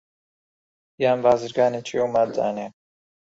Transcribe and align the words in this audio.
یان 1.03 1.19
بازرگانێکی 1.25 1.95
ئەو 1.99 2.07
ماددانەیە 2.15 2.69